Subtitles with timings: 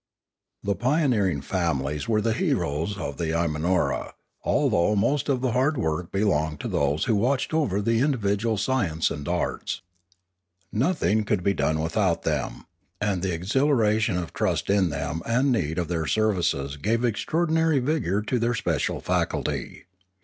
[0.63, 5.77] The pioneering families were the heroes of the Ima nora, although most of the hard
[5.77, 9.83] work belonged to those who watched over the individual sciences and arts.
[10.71, 12.65] Nothing could be done without them,
[12.99, 17.77] and the exhila ration of trust in them and need of their services gave extraordinary
[17.77, 19.85] vigour to their special faculty.